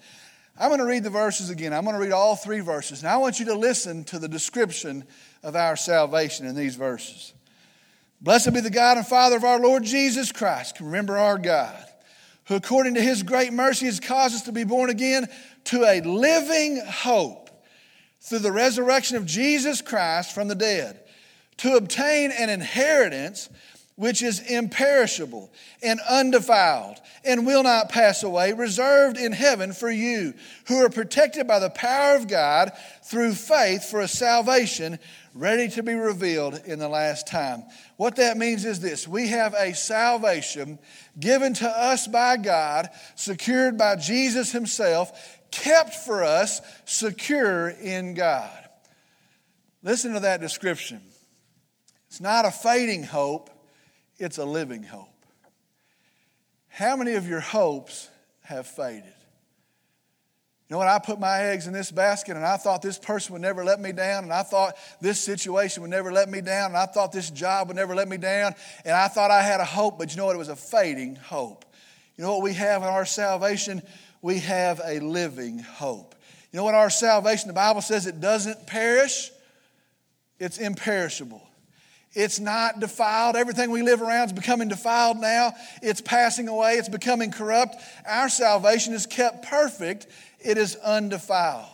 I'm 0.59 0.69
going 0.69 0.79
to 0.79 0.85
read 0.85 1.03
the 1.03 1.09
verses 1.09 1.49
again. 1.49 1.73
I'm 1.73 1.83
going 1.83 1.95
to 1.95 2.01
read 2.01 2.11
all 2.11 2.35
three 2.35 2.59
verses. 2.59 3.01
Now 3.01 3.15
I 3.15 3.17
want 3.17 3.39
you 3.39 3.45
to 3.47 3.55
listen 3.55 4.03
to 4.05 4.19
the 4.19 4.27
description 4.27 5.05
of 5.43 5.55
our 5.55 5.75
salvation 5.75 6.45
in 6.45 6.55
these 6.55 6.75
verses. 6.75 7.33
Blessed 8.21 8.53
be 8.53 8.59
the 8.59 8.69
God 8.69 8.97
and 8.97 9.07
Father 9.07 9.37
of 9.37 9.43
our 9.43 9.59
Lord 9.59 9.83
Jesus 9.83 10.31
Christ. 10.31 10.79
Remember 10.79 11.17
our 11.17 11.39
God, 11.39 11.83
who 12.45 12.55
according 12.55 12.93
to 12.93 13.01
his 13.01 13.23
great 13.23 13.51
mercy 13.51 13.87
has 13.87 13.99
caused 13.99 14.35
us 14.35 14.43
to 14.43 14.51
be 14.51 14.63
born 14.63 14.89
again 14.89 15.27
to 15.65 15.83
a 15.83 16.01
living 16.01 16.81
hope 16.85 17.49
through 18.19 18.39
the 18.39 18.51
resurrection 18.51 19.17
of 19.17 19.25
Jesus 19.25 19.81
Christ 19.81 20.35
from 20.35 20.47
the 20.47 20.55
dead, 20.55 20.99
to 21.57 21.75
obtain 21.75 22.31
an 22.31 22.49
inheritance 22.49 23.49
which 24.01 24.23
is 24.23 24.39
imperishable 24.39 25.51
and 25.83 25.99
undefiled 26.09 26.97
and 27.23 27.45
will 27.45 27.61
not 27.61 27.89
pass 27.89 28.23
away, 28.23 28.51
reserved 28.51 29.15
in 29.15 29.31
heaven 29.31 29.71
for 29.73 29.91
you, 29.91 30.33
who 30.67 30.83
are 30.83 30.89
protected 30.89 31.47
by 31.47 31.59
the 31.59 31.69
power 31.69 32.15
of 32.15 32.27
God 32.27 32.71
through 33.03 33.35
faith 33.35 33.85
for 33.85 34.01
a 34.01 34.07
salvation 34.07 34.97
ready 35.35 35.67
to 35.69 35.83
be 35.83 35.93
revealed 35.93 36.59
in 36.65 36.79
the 36.79 36.89
last 36.89 37.27
time. 37.27 37.61
What 37.97 38.15
that 38.15 38.37
means 38.37 38.65
is 38.65 38.79
this 38.79 39.07
we 39.07 39.27
have 39.27 39.53
a 39.53 39.75
salvation 39.75 40.79
given 41.19 41.53
to 41.53 41.69
us 41.69 42.07
by 42.07 42.37
God, 42.37 42.89
secured 43.15 43.77
by 43.77 43.97
Jesus 43.97 44.51
Himself, 44.51 45.39
kept 45.51 45.93
for 45.93 46.23
us, 46.23 46.59
secure 46.85 47.69
in 47.69 48.15
God. 48.15 48.49
Listen 49.83 50.13
to 50.15 50.21
that 50.21 50.41
description. 50.41 51.03
It's 52.07 52.19
not 52.19 52.45
a 52.45 52.51
fading 52.51 53.03
hope, 53.03 53.51
it's 54.17 54.37
a 54.37 54.45
living 54.45 54.83
hope. 54.83 55.07
How 56.69 56.95
many 56.95 57.13
of 57.13 57.27
your 57.27 57.39
hopes 57.39 58.09
have 58.43 58.65
faded? 58.67 59.03
You 60.71 60.75
know 60.75 60.77
what? 60.77 60.87
I 60.87 60.99
put 60.99 61.19
my 61.19 61.37
eggs 61.37 61.67
in 61.67 61.73
this 61.73 61.91
basket 61.91 62.37
and 62.37 62.45
I 62.45 62.55
thought 62.55 62.81
this 62.81 62.97
person 62.97 63.33
would 63.33 63.41
never 63.41 63.65
let 63.65 63.81
me 63.81 63.91
down 63.91 64.23
and 64.23 64.31
I 64.31 64.43
thought 64.43 64.77
this 65.01 65.19
situation 65.19 65.81
would 65.81 65.91
never 65.91 66.13
let 66.13 66.29
me 66.29 66.39
down 66.39 66.67
and 66.67 66.77
I 66.77 66.85
thought 66.85 67.11
this 67.11 67.29
job 67.29 67.67
would 67.67 67.75
never 67.75 67.93
let 67.93 68.07
me 68.07 68.15
down 68.15 68.55
and 68.85 68.95
I 68.95 69.09
thought 69.09 69.31
I 69.31 69.41
had 69.41 69.59
a 69.59 69.65
hope, 69.65 69.99
but 69.99 70.11
you 70.11 70.17
know 70.17 70.27
what? 70.27 70.35
It 70.35 70.39
was 70.39 70.47
a 70.47 70.55
fading 70.55 71.17
hope. 71.17 71.65
You 72.15 72.23
know 72.23 72.35
what 72.35 72.43
we 72.43 72.53
have 72.53 72.83
in 72.83 72.87
our 72.87 73.05
salvation? 73.05 73.81
We 74.21 74.39
have 74.39 74.79
a 74.85 75.01
living 75.01 75.59
hope. 75.59 76.15
You 76.53 76.57
know 76.57 76.63
what? 76.63 76.75
Our 76.75 76.89
salvation, 76.89 77.49
the 77.49 77.53
Bible 77.53 77.81
says 77.81 78.07
it 78.07 78.21
doesn't 78.21 78.65
perish, 78.65 79.29
it's 80.39 80.57
imperishable. 80.57 81.45
It's 82.13 82.39
not 82.39 82.79
defiled. 82.79 83.35
Everything 83.35 83.71
we 83.71 83.83
live 83.83 84.01
around 84.01 84.27
is 84.27 84.33
becoming 84.33 84.67
defiled 84.67 85.17
now. 85.17 85.53
It's 85.81 86.01
passing 86.01 86.47
away. 86.47 86.73
It's 86.73 86.89
becoming 86.89 87.31
corrupt. 87.31 87.77
Our 88.05 88.27
salvation 88.27 88.93
is 88.93 89.05
kept 89.05 89.45
perfect. 89.45 90.07
It 90.39 90.57
is 90.57 90.75
undefiled. 90.75 91.69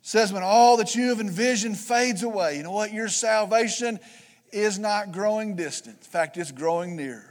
It 0.00 0.06
says 0.06 0.32
when 0.32 0.42
all 0.42 0.78
that 0.78 0.94
you 0.94 1.10
have 1.10 1.20
envisioned 1.20 1.78
fades 1.78 2.22
away, 2.22 2.56
you 2.56 2.64
know 2.64 2.72
what? 2.72 2.92
Your 2.92 3.08
salvation 3.08 4.00
is 4.50 4.78
not 4.78 5.12
growing 5.12 5.54
distant. 5.54 5.98
In 5.98 6.02
fact, 6.02 6.36
it's 6.36 6.50
growing 6.50 6.96
near. 6.96 7.24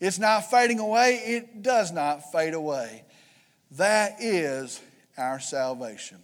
It's 0.00 0.18
not 0.18 0.50
fading 0.50 0.78
away, 0.78 1.16
it 1.24 1.62
does 1.62 1.92
not 1.92 2.32
fade 2.32 2.54
away. 2.54 3.04
That 3.72 4.16
is 4.20 4.80
our 5.16 5.40
salvation. 5.40 6.18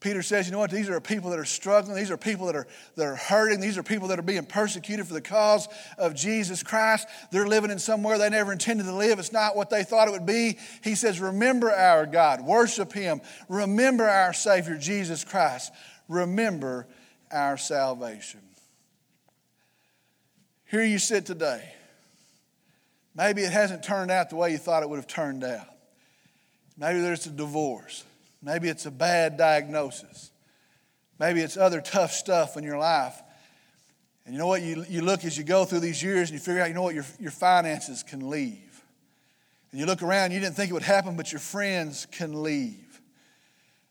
Peter 0.00 0.22
says, 0.22 0.46
you 0.46 0.52
know 0.52 0.60
what? 0.60 0.70
These 0.70 0.88
are 0.88 1.00
people 1.00 1.30
that 1.30 1.40
are 1.40 1.44
struggling. 1.44 1.96
These 1.96 2.12
are 2.12 2.16
people 2.16 2.46
that 2.46 2.54
are, 2.54 2.68
that 2.94 3.04
are 3.04 3.16
hurting. 3.16 3.58
These 3.58 3.76
are 3.78 3.82
people 3.82 4.08
that 4.08 4.18
are 4.20 4.22
being 4.22 4.46
persecuted 4.46 5.08
for 5.08 5.12
the 5.12 5.20
cause 5.20 5.66
of 5.96 6.14
Jesus 6.14 6.62
Christ. 6.62 7.08
They're 7.32 7.48
living 7.48 7.72
in 7.72 7.80
somewhere 7.80 8.16
they 8.16 8.30
never 8.30 8.52
intended 8.52 8.84
to 8.84 8.94
live. 8.94 9.18
It's 9.18 9.32
not 9.32 9.56
what 9.56 9.70
they 9.70 9.82
thought 9.82 10.06
it 10.06 10.12
would 10.12 10.24
be. 10.24 10.56
He 10.84 10.94
says, 10.94 11.20
remember 11.20 11.72
our 11.72 12.06
God. 12.06 12.42
Worship 12.42 12.92
Him. 12.92 13.20
Remember 13.48 14.08
our 14.08 14.32
Savior, 14.32 14.78
Jesus 14.78 15.24
Christ. 15.24 15.72
Remember 16.06 16.86
our 17.32 17.56
salvation. 17.56 18.40
Here 20.70 20.84
you 20.84 20.98
sit 20.98 21.26
today. 21.26 21.72
Maybe 23.16 23.42
it 23.42 23.50
hasn't 23.50 23.82
turned 23.82 24.12
out 24.12 24.30
the 24.30 24.36
way 24.36 24.52
you 24.52 24.58
thought 24.58 24.84
it 24.84 24.88
would 24.88 24.96
have 24.98 25.08
turned 25.08 25.42
out. 25.42 25.66
Maybe 26.76 27.00
there's 27.00 27.26
a 27.26 27.30
divorce. 27.30 28.04
Maybe 28.42 28.68
it's 28.68 28.86
a 28.86 28.90
bad 28.90 29.36
diagnosis. 29.36 30.30
Maybe 31.18 31.40
it's 31.40 31.56
other 31.56 31.80
tough 31.80 32.12
stuff 32.12 32.56
in 32.56 32.64
your 32.64 32.78
life. 32.78 33.20
And 34.24 34.34
you 34.34 34.38
know 34.38 34.46
what? 34.46 34.62
You, 34.62 34.84
you 34.88 35.02
look 35.02 35.24
as 35.24 35.36
you 35.36 35.44
go 35.44 35.64
through 35.64 35.80
these 35.80 36.02
years 36.02 36.30
and 36.30 36.38
you 36.38 36.44
figure 36.44 36.62
out, 36.62 36.68
you 36.68 36.74
know 36.74 36.82
what? 36.82 36.94
Your, 36.94 37.06
your 37.18 37.30
finances 37.30 38.02
can 38.02 38.30
leave. 38.30 38.84
And 39.70 39.80
you 39.80 39.86
look 39.86 40.02
around, 40.02 40.32
you 40.32 40.40
didn't 40.40 40.54
think 40.54 40.70
it 40.70 40.74
would 40.74 40.82
happen, 40.82 41.16
but 41.16 41.32
your 41.32 41.40
friends 41.40 42.06
can 42.12 42.42
leave. 42.42 43.00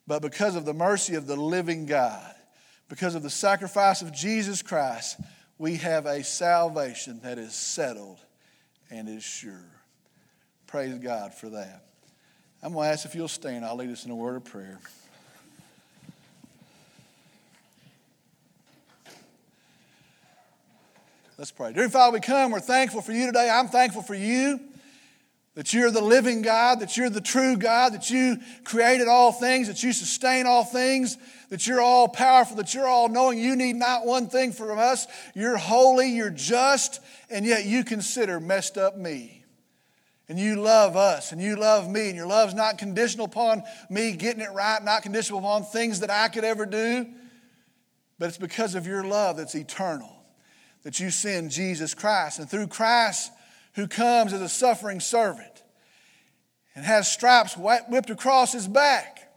But 0.05 0.21
because 0.21 0.55
of 0.55 0.63
the 0.63 0.73
mercy 0.73 1.15
of 1.15 1.27
the 1.27 1.35
living 1.35 1.85
God, 1.85 2.33
because 2.87 3.15
of 3.15 3.23
the 3.23 3.29
sacrifice 3.29 4.01
of 4.01 4.13
Jesus 4.13 4.61
Christ, 4.61 5.19
we 5.57 5.75
have 5.77 6.05
a 6.05 6.23
salvation 6.23 7.19
that 7.23 7.37
is 7.37 7.53
settled 7.53 8.19
and 8.89 9.09
is 9.09 9.23
sure. 9.23 9.71
Praise 10.67 10.97
God 10.99 11.33
for 11.33 11.49
that. 11.49 11.83
I'm 12.63 12.73
going 12.73 12.87
to 12.87 12.91
ask 12.91 13.05
if 13.05 13.13
you'll 13.13 13.27
stand. 13.27 13.63
I'll 13.63 13.75
lead 13.75 13.89
us 13.91 14.05
in 14.05 14.11
a 14.11 14.15
word 14.15 14.35
of 14.35 14.45
prayer. 14.45 14.79
Let's 21.37 21.51
pray. 21.51 21.71
Dear 21.71 21.87
Father, 21.87 22.15
we 22.15 22.19
come. 22.19 22.51
We're 22.51 22.59
thankful 22.59 23.01
for 23.01 23.11
you 23.11 23.27
today. 23.27 23.47
I'm 23.47 23.67
thankful 23.67 24.01
for 24.01 24.15
you 24.15 24.59
that 25.53 25.71
you're 25.71 25.91
the 25.91 26.01
living 26.01 26.41
God, 26.41 26.79
that 26.79 26.97
you're 26.97 27.11
the 27.11 27.21
true 27.21 27.57
God, 27.57 27.93
that 27.93 28.09
you 28.09 28.37
created 28.63 29.07
all 29.07 29.31
things, 29.31 29.67
that 29.67 29.83
you 29.83 29.93
sustain 29.93 30.47
all 30.47 30.63
things, 30.63 31.15
that 31.49 31.67
you're 31.67 31.81
all 31.81 32.07
powerful, 32.07 32.57
that 32.57 32.73
you're 32.73 32.87
all 32.87 33.07
knowing. 33.07 33.37
You 33.37 33.55
need 33.55 33.75
not 33.75 34.05
one 34.05 34.29
thing 34.29 34.51
from 34.51 34.79
us. 34.79 35.05
You're 35.35 35.57
holy, 35.57 36.09
you're 36.09 36.31
just, 36.31 37.01
and 37.29 37.45
yet 37.45 37.65
you 37.65 37.83
consider 37.83 38.39
messed 38.39 38.79
up 38.79 38.97
me 38.97 39.37
and 40.29 40.38
you 40.38 40.57
love 40.57 40.96
us 40.96 41.31
and 41.31 41.41
you 41.41 41.55
love 41.55 41.89
me, 41.89 42.07
and 42.07 42.15
your 42.15 42.27
love's 42.27 42.53
not 42.53 42.77
conditional 42.77 43.25
upon 43.25 43.63
me 43.89 44.12
getting 44.13 44.41
it 44.41 44.51
right, 44.51 44.84
not 44.84 45.03
conditional 45.03 45.39
upon 45.39 45.63
things 45.63 46.01
that 46.01 46.10
I 46.10 46.27
could 46.27 46.43
ever 46.43 46.65
do, 46.65 47.07
but 48.19 48.27
it's 48.29 48.38
because 48.38 48.75
of 48.75 48.88
your 48.88 49.03
love 49.03 49.38
that's 49.38 49.55
eternal 49.55 50.12
that 50.84 51.00
you 51.00 51.10
send 51.10 51.51
Jesus 51.51 51.93
Christ. 51.93 52.39
And 52.39 52.50
through 52.50 52.67
Christ, 52.67 53.31
who 53.74 53.88
comes 53.88 54.34
as 54.34 54.41
a 54.41 54.50
suffering 54.50 55.00
servant 55.00 55.63
and 56.75 56.84
has 56.84 57.12
stripes 57.12 57.55
whipped 57.55 58.10
across 58.10 58.53
his 58.53 58.67
back, 58.67 59.31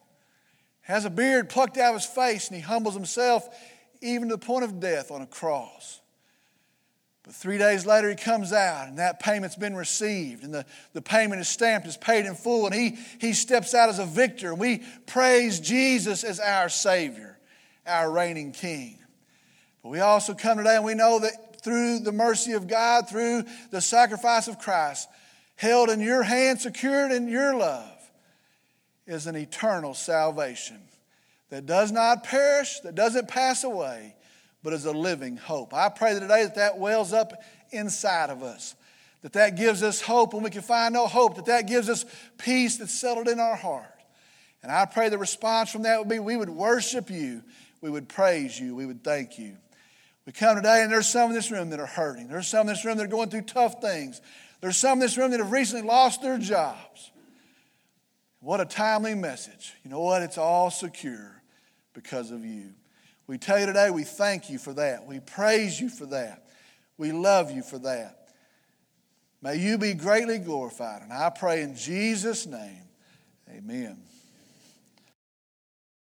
has 0.82 1.04
a 1.04 1.10
beard 1.10 1.48
plucked 1.48 1.76
out 1.76 1.94
of 1.94 2.00
his 2.00 2.10
face, 2.10 2.48
and 2.48 2.56
he 2.56 2.62
humbles 2.62 2.94
himself 2.94 3.48
even 4.02 4.28
to 4.28 4.34
the 4.34 4.38
point 4.38 4.64
of 4.64 4.80
death 4.80 5.10
on 5.10 5.22
a 5.22 5.26
cross. 5.26 5.99
But 7.30 7.36
three 7.36 7.58
days 7.58 7.86
later, 7.86 8.10
he 8.10 8.16
comes 8.16 8.52
out, 8.52 8.88
and 8.88 8.98
that 8.98 9.20
payment's 9.20 9.54
been 9.54 9.76
received, 9.76 10.42
and 10.42 10.52
the, 10.52 10.66
the 10.94 11.00
payment 11.00 11.40
is 11.40 11.46
stamped, 11.46 11.86
is 11.86 11.96
paid 11.96 12.26
in 12.26 12.34
full, 12.34 12.66
and 12.66 12.74
he, 12.74 12.98
he 13.20 13.34
steps 13.34 13.72
out 13.72 13.88
as 13.88 14.00
a 14.00 14.04
victor. 14.04 14.50
And 14.50 14.58
we 14.58 14.82
praise 15.06 15.60
Jesus 15.60 16.24
as 16.24 16.40
our 16.40 16.68
Savior, 16.68 17.38
our 17.86 18.10
reigning 18.10 18.50
King. 18.50 18.98
But 19.80 19.90
we 19.90 20.00
also 20.00 20.34
come 20.34 20.58
today, 20.58 20.74
and 20.74 20.84
we 20.84 20.94
know 20.94 21.20
that 21.20 21.62
through 21.62 22.00
the 22.00 22.10
mercy 22.10 22.50
of 22.50 22.66
God, 22.66 23.08
through 23.08 23.44
the 23.70 23.80
sacrifice 23.80 24.48
of 24.48 24.58
Christ, 24.58 25.08
held 25.54 25.88
in 25.88 26.00
your 26.00 26.24
hand, 26.24 26.60
secured 26.60 27.12
in 27.12 27.28
your 27.28 27.54
love, 27.54 28.10
is 29.06 29.28
an 29.28 29.36
eternal 29.36 29.94
salvation 29.94 30.80
that 31.50 31.64
does 31.64 31.92
not 31.92 32.24
perish, 32.24 32.80
that 32.80 32.96
doesn't 32.96 33.28
pass 33.28 33.62
away 33.62 34.16
but 34.62 34.72
as 34.72 34.84
a 34.84 34.92
living 34.92 35.36
hope. 35.36 35.72
I 35.74 35.88
pray 35.88 36.14
that 36.14 36.20
today 36.20 36.44
that 36.44 36.56
that 36.56 36.78
wells 36.78 37.12
up 37.12 37.32
inside 37.70 38.30
of 38.30 38.42
us, 38.42 38.74
that 39.22 39.32
that 39.34 39.56
gives 39.56 39.82
us 39.82 40.00
hope 40.00 40.34
when 40.34 40.42
we 40.42 40.50
can 40.50 40.62
find 40.62 40.94
no 40.94 41.06
hope, 41.06 41.36
that 41.36 41.46
that 41.46 41.66
gives 41.66 41.88
us 41.88 42.04
peace 42.38 42.76
that's 42.76 42.94
settled 42.94 43.28
in 43.28 43.40
our 43.40 43.56
heart. 43.56 43.86
And 44.62 44.70
I 44.70 44.84
pray 44.84 45.08
the 45.08 45.18
response 45.18 45.70
from 45.70 45.82
that 45.82 45.98
would 45.98 46.08
be 46.08 46.18
we 46.18 46.36
would 46.36 46.50
worship 46.50 47.10
you, 47.10 47.42
we 47.80 47.90
would 47.90 48.08
praise 48.08 48.58
you, 48.58 48.74
we 48.74 48.86
would 48.86 49.02
thank 49.02 49.38
you. 49.38 49.56
We 50.26 50.32
come 50.32 50.56
today 50.56 50.82
and 50.82 50.92
there's 50.92 51.08
some 51.08 51.30
in 51.30 51.34
this 51.34 51.50
room 51.50 51.70
that 51.70 51.80
are 51.80 51.86
hurting. 51.86 52.28
There's 52.28 52.46
some 52.46 52.62
in 52.62 52.74
this 52.74 52.84
room 52.84 52.98
that 52.98 53.04
are 53.04 53.08
going 53.08 53.30
through 53.30 53.42
tough 53.42 53.80
things. 53.80 54.20
There's 54.60 54.76
some 54.76 54.94
in 54.94 54.98
this 54.98 55.16
room 55.16 55.30
that 55.30 55.40
have 55.40 55.50
recently 55.50 55.86
lost 55.86 56.20
their 56.20 56.36
jobs. 56.36 57.10
What 58.40 58.60
a 58.60 58.64
timely 58.64 59.14
message. 59.14 59.74
You 59.82 59.90
know 59.90 60.00
what? 60.00 60.22
It's 60.22 60.38
all 60.38 60.70
secure 60.70 61.42
because 61.94 62.30
of 62.30 62.44
you. 62.44 62.74
We 63.30 63.38
tell 63.38 63.60
you 63.60 63.66
today, 63.66 63.90
we 63.90 64.02
thank 64.02 64.50
you 64.50 64.58
for 64.58 64.72
that. 64.72 65.06
We 65.06 65.20
praise 65.20 65.80
you 65.80 65.88
for 65.88 66.04
that. 66.06 66.48
We 66.98 67.12
love 67.12 67.52
you 67.52 67.62
for 67.62 67.78
that. 67.78 68.26
May 69.40 69.54
you 69.54 69.78
be 69.78 69.94
greatly 69.94 70.38
glorified. 70.38 71.02
And 71.02 71.12
I 71.12 71.30
pray 71.30 71.62
in 71.62 71.76
Jesus' 71.76 72.44
name, 72.44 72.88
amen. 73.48 74.02